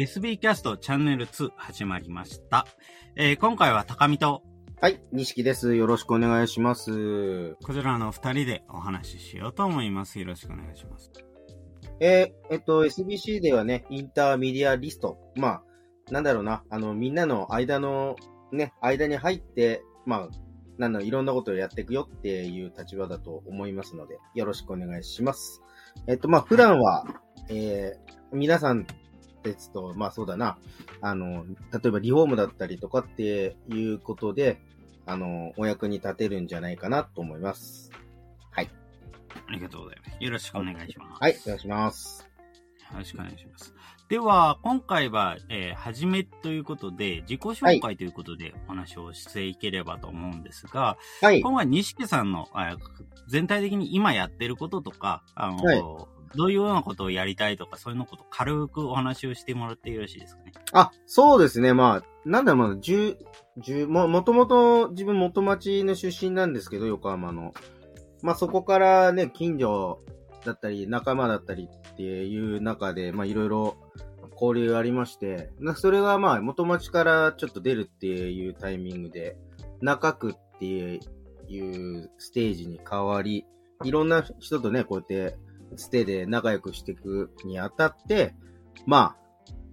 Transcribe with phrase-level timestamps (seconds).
[0.00, 2.66] SB キャストチャンネル2始まりました。
[3.16, 4.42] えー今回は高見と、
[4.80, 5.74] はい、西木です。
[5.74, 7.54] よろしくお願いします。
[7.56, 10.18] こちらの二人でお話ししようと思います。
[10.18, 11.12] よろしくお願いします。
[12.00, 15.18] えーえっと、SBC ではね、インターミディアリスト。
[15.36, 15.62] まあ、
[16.10, 18.16] なんだろうな、あの、みんなの間の、
[18.52, 20.28] ね、間に入って、まあ、
[20.78, 25.60] なんだろう、いろんなことをやっていくよっていう立場だと思いますので、よろしくお願いします。
[26.06, 27.04] えっと、まあ、普段は、
[27.50, 28.86] えー皆さん
[29.42, 30.58] ですと、まあそうだな、
[31.00, 34.60] あの、例えばリフォームだったりとかっていうことで、
[35.06, 37.90] あの、お役に立てるんじゃないかなと思います。
[38.50, 38.70] はい。
[39.48, 40.24] ありがとうございます。
[40.24, 41.22] よろしくお願いします。
[41.22, 42.30] はい、お願いします。
[42.92, 43.74] よろしくお願いします。
[44.08, 51.40] では、今回は、えー、はじめということで、自己紹介ということでお話をしていければと思うんですが、はい。
[51.40, 52.76] 今回、西さんの、あ
[53.28, 60.52] 全体的に今やってることとか、あの、はいどういうようなことをやりたいとか、そういうのこと軽くお話をしてもらってよろしいですかね？
[60.72, 61.74] あ、そうですね。
[61.74, 63.16] まあ、なんだろう、まあ、十、
[63.58, 67.52] 十、も、もともと自分元町の出身なんですけど、横浜の。
[68.22, 70.00] まあそこからね、近所
[70.44, 73.76] だったり、仲間だったりっていう中で、まあいろいろ
[74.40, 79.36] 交流ありまして、それがまあ元町からちょっと出るっていうタイミングで、
[79.80, 83.46] 中区っていうステージに変わり、
[83.84, 85.38] いろんな人とね、こうやって、
[85.76, 88.34] つてで仲良くしていくにあたって、
[88.86, 89.20] まあ、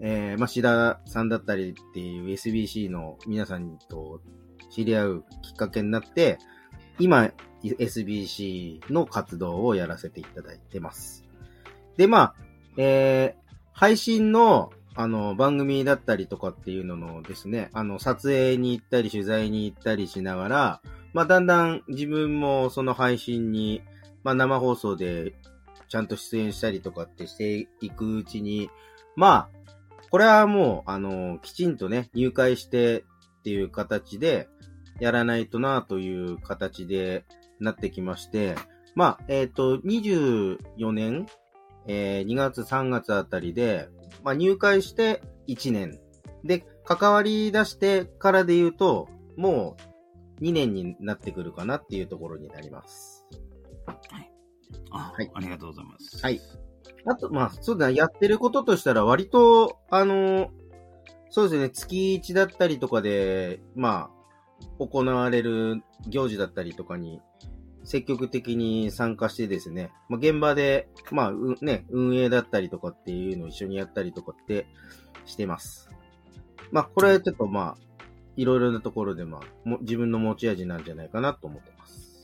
[0.00, 4.20] えー、まあ、志田さんだったりっていう SBC の皆さんと
[4.70, 6.38] 知り合うきっかけになって、
[6.98, 7.30] 今、
[7.62, 11.24] SBC の活動をやらせていただいてます。
[11.96, 12.34] で、まあ、
[12.76, 20.80] えー、配信の、あの、番組だったりとかっていうののですね、あの、撮影に行ったり取材に行ったりしながら、
[21.12, 23.82] まあ、だんだん自分もその配信に、
[24.22, 25.34] まあ、生放送で
[25.88, 28.70] ちゃんと出演したりとかってしていくうちに、
[29.16, 29.58] まあ、
[30.10, 34.48] これはもう、あの、きちんとね、入会してっていう形で、
[35.00, 37.24] やらないとなという形で
[37.60, 38.56] なってきまして、
[38.94, 41.26] まあ、えっ、と、24年、
[41.86, 43.88] えー2月3月あたりで、
[44.22, 46.00] まあ、入会して1年。
[46.44, 49.76] で、関わり出してからで言うと、も
[50.40, 53.26] う2年になってくるかなっていうところになります。
[53.86, 54.37] はい
[54.90, 56.22] あ、はいありがとうございます。
[56.22, 56.40] はい。
[57.06, 60.50] あと、まあ、そうだな、やってることとしたら、割と、あの、
[61.30, 67.20] そうですね、月1だったりとかで、まあ、行われる行事だったりとかに、
[67.84, 74.66] 積極的に参加してですね、まあ、現場で、まあ、うね、運営だったりとかっていうのを一緒にやったりとかって
[75.24, 75.88] してます。
[76.70, 77.88] まあ、これはちょっとまあ、
[78.36, 82.22] いろいろなところで、まあ、も自分の持ち味なんじゃないかなと思ってます。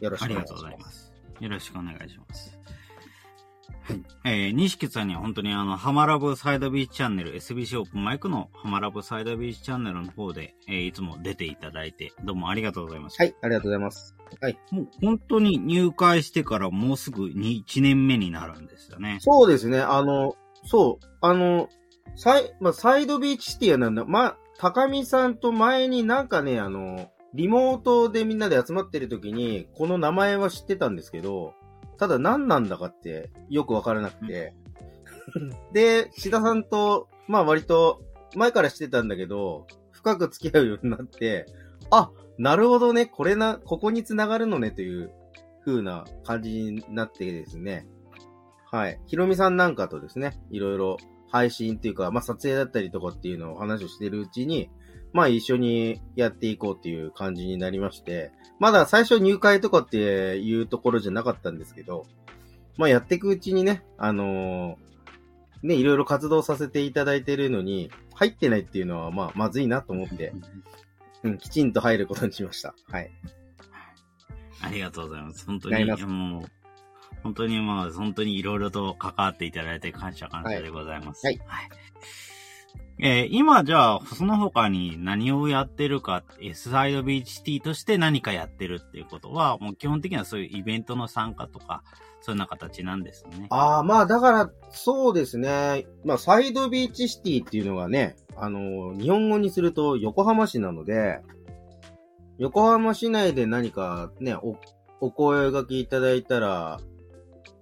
[0.00, 0.99] よろしくお願いします。
[1.40, 2.58] よろしくお願いします。
[3.82, 4.02] はい。
[4.24, 13.16] えー、西木さんには本当にあの、ハマラブサイドビーチチャンネル、SBC オープンマイクのハマラブサイドビーチチャンネルの方で、えーいつも出ていただいて、どうもありがとうございます。
[13.18, 14.14] はい、ありがとうございます。
[14.40, 14.58] はい。
[14.70, 19.18] もう本当に入会してからもうすぐに1年目になるんですよね。
[19.20, 19.80] そうですね。
[19.80, 21.68] あの、そう、あの、
[22.16, 31.54] サイ、まあ、サイドビーチシティはなんだ、まあ、高見さんと前になんかね、あの、リモートでみんなで集まってる時に、この名前は知ってたんですけど、
[31.98, 34.54] ただ何なんだかってよくわからなくて。
[35.72, 38.02] で、志田さんと、まあ割と
[38.34, 41.46] 前から知ってたんだけど、深く付き合うようになって、
[41.90, 45.12] あ、なるほどね、これな、ここに繋がるのねという
[45.64, 47.86] 風な感じになってですね。
[48.70, 49.00] はい。
[49.06, 50.96] ひろみさんなんかとですね、いろいろ
[51.30, 54.70] 配信っていうか、まあ、撮影だったりとかっていうのを話をしてるうちに、
[55.12, 62.06] まあ、一緒にやっていこうっていう感じになりまして、まだ最初入会とかっていうところじゃなかったんですけど、
[62.76, 64.90] まあ、やっていくうちにね、あのー
[65.62, 70.32] ね、いろいろ活動させていただいてるのに、入ってないっていうのは、まあ、まずいなと思って、
[71.22, 72.74] うん、きちんと入ることにしました。
[72.90, 73.10] はい。
[74.62, 75.44] ありがとうございます。
[75.46, 76.50] 本当に、もう、
[77.22, 81.26] 本当にまあ、本当にいろいろと関わっていただいて感謝感謝でございます。
[81.26, 81.40] はい
[83.02, 91.82] えー今じゃあ、その他に何をやってるか、S サイドビーチティとして何かやってるっていうことは、もう基本的にはそういうイベントの参加とか、
[92.20, 93.46] そういうような形なんですね。
[93.48, 95.86] ああ、まあだから、そうですね。
[96.04, 101.20] まあサイドビーチシティっていうのがね、あの、日本語にすると横浜市なので、
[102.38, 104.56] 横浜市内で何かね、お、
[105.00, 106.80] お声掛けいただいたら、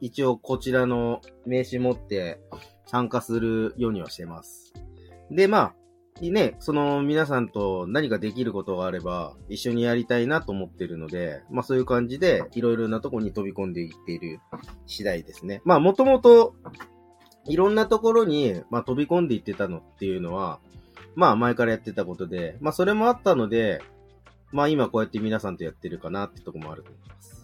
[0.00, 2.38] 一応こちらの名刺持って
[2.86, 4.72] 参加するようにはしてます。
[5.30, 5.74] で、まあ、
[6.20, 14.38] ね、その皆さんと何かできることがあれば一緒にやりたいなと思ってるので、まあそういう感じでいろいろなとこに飛び込んでいっている
[14.86, 15.60] 次第ですね。
[15.64, 16.54] まあもともと
[17.46, 20.60] いろんなところに、まあ、飛び込んでいってたのっていうのは、
[21.14, 23.82] まあ、前からやってたことで、まあ、それもあったので、
[24.50, 27.43] まあ、今こうやって皆さんとやってるかなってとこもあると思います。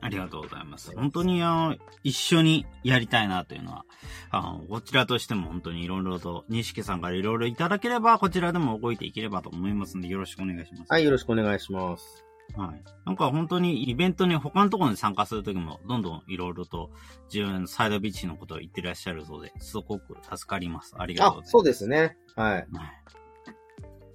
[0.00, 0.08] はい。
[0.08, 0.92] ありがとうございます。
[0.94, 3.84] 本当に、あの、一緒にやりたいなというのは、
[4.30, 10.84] あの、こちらとしても本当にいろいろと、西さんからいろいろいただければ、こちらでも動いていければと思いますので、よろしくお願いします。
[10.88, 12.24] はい、よろしくお願いします。
[12.56, 12.82] はい。
[13.04, 16.90] なんか本当にイベントに他のところに参加するときも、どんどんいろいろと
[17.32, 20.94] 自分のサイドビーチのことを言ってらっしゃるそうで、すごく助かります。
[20.98, 21.48] ありがとうございま、す。
[21.48, 22.16] あそうですね。
[22.36, 22.52] はい。
[22.52, 22.66] はい。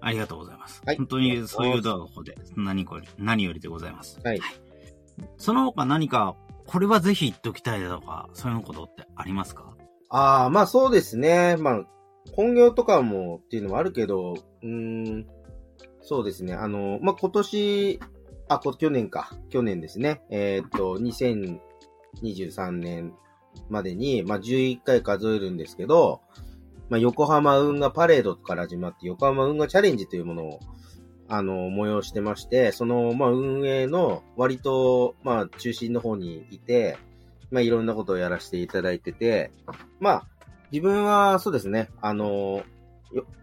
[0.00, 0.82] ありがとうございます。
[0.84, 4.20] はい本当にそういうところで、何これ、何よりでございます。
[4.22, 4.40] はい。
[5.36, 9.74] その他何か、これはぜひ言っておきたいだとか、そういうことってありますか？
[10.08, 11.56] ああ、まあそうですね。
[11.58, 11.84] まあ、
[12.32, 15.26] 本業とかもっていうのもあるけど、うーん、
[16.00, 16.54] そうですね。
[16.54, 18.00] あの、まあ今年、
[18.48, 19.30] あ、こ去年か。
[19.50, 20.22] 去年ですね。
[20.30, 23.14] えーっと、2023年
[23.68, 26.20] までに、まあ11回数えるんですけど、
[26.88, 30.60] まあ横浜運河パレードから始まって、横浜運河チャレンジというものを、
[31.28, 36.98] あの、催してまして、その、まあ運営の割と、まあ中心の方にいて、
[37.50, 39.50] まあいろんなことをやらせていただいてて、
[40.00, 40.26] まあ、
[40.72, 42.62] 自分はそうですね、あの、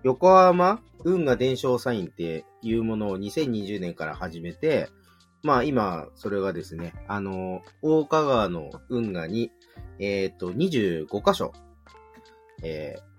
[0.04, 4.89] 横浜運河伝承サインっていうものを2020年から始めて、
[5.44, 9.51] まあ今、それがですね、あの、大川川の運河に、
[10.00, 11.54] えっ、と、25箇所、
[12.63, 13.12] えー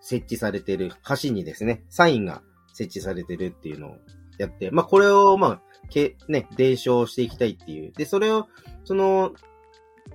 [0.00, 0.92] 設置されている
[1.22, 2.42] 橋にですね、サインが
[2.80, 3.96] 設置されてるっていうのを
[4.38, 7.92] やって、まあこれを、まあ、け、ね、伝承していきたいっていう。
[7.92, 8.48] で、それを、
[8.84, 9.32] その、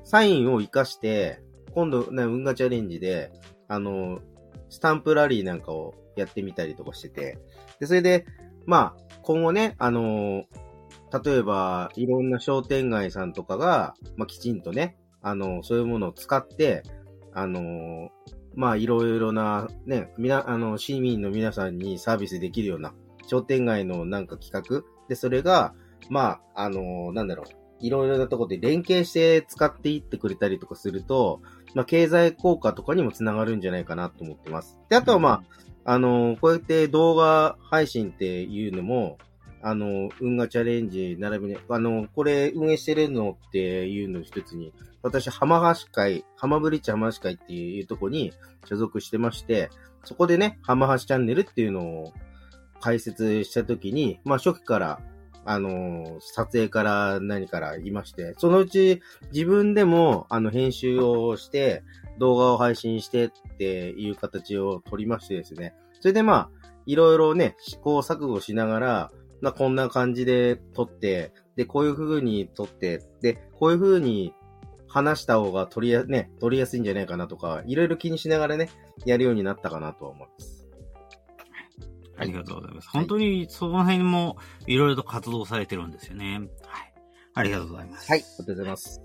[0.04, 1.42] サインを活かして、
[1.74, 3.32] 今度、ね、運河チャレンジで、
[3.68, 4.20] あの、
[4.70, 7.38] スタンプラリーなんかをやってみたりとかしてて、
[7.80, 8.26] で、それで、
[8.66, 10.46] まあ、今後ね、あの、
[11.24, 16.84] 例えば、いろんな商店街さんとかが、まあ、きちんとね、あの、そういうものを使って、
[17.34, 18.10] あの、
[18.56, 22.94] まあ、いろいろな、ね、みな、あの、市民の皆さんにサービスできるような、
[23.28, 25.74] 商店街のなんか企画で、それが、
[26.10, 27.46] まあ、あの、なんだろう、
[27.80, 31.42] いろいろなところで連携して使っていってくれたりとかすると、
[31.74, 34.80] まあ、経済効果とかにもつながるんじゃないかなと思ってます。
[34.90, 35.44] で、あとはま
[35.84, 39.18] あ、あの、こうやって動画配信っていうのも、
[39.68, 44.72] あの、運河チャレンジ並びに、あの、これ運営してるのっていうの一つに、
[45.02, 48.32] 私、浜橋会、浜ブリッジ浜橋会っていうとこに
[48.66, 49.72] 所属してまして、
[50.04, 52.14] そこでね、浜橋チャンネルっていうのを
[52.80, 55.00] 開設したときに、まあ初期から、
[55.46, 59.02] あの、撮影から何から言いまして、そのうち
[59.34, 61.82] 自分でも、あの、編集をして、
[62.20, 65.74] 動画を配信してっていう形を取りましてですね。
[66.02, 66.50] それでまあ、
[66.86, 69.12] いろいろね、試行錯誤しながら、
[69.42, 74.34] まあ、こんな感じで撮って、で、こういう風に撮って、で、こういう風に
[74.88, 78.70] 話した方が取りや、ね、取りやすいんじゃないかなとか、いろいろ気にしながらね、
[79.06, 80.66] やるようになったかなとは思います。
[82.18, 82.90] ありがとうございます。
[82.90, 84.38] 本当にその辺も
[84.68, 86.40] いろいろと活動されてるんですよね。
[86.66, 86.94] はい。
[87.34, 88.10] ありがとうございます。
[88.10, 89.02] はい、ありがとうございます。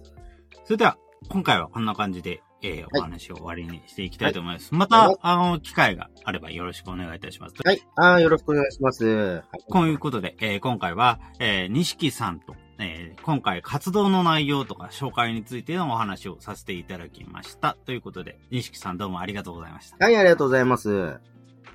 [0.65, 0.97] それでは、
[1.29, 4.75] 今回はこんな感じで、えーお話を終わりにしていきたいと思います。
[4.75, 7.55] またはい、あの、機会があればよろしくお願いいたします。
[7.65, 9.07] はい、あーよろしくお願いします。
[9.07, 17.77] はいこういうことで、えー今回は、えー、西さんと、えー今回活動の内容とか紹介についてのお話をさせていただきました。
[17.87, 20.05] ということで、西さんどうもありがとうございました。
[20.05, 21.19] はい、ありがとうございます。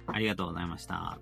[0.07, 1.19] ありがとうございました。